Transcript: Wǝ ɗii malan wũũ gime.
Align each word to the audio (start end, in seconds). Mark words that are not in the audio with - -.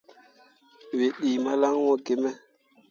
Wǝ 0.97 1.07
ɗii 1.19 1.37
malan 1.45 1.75
wũũ 1.81 1.95
gime. 2.05 2.31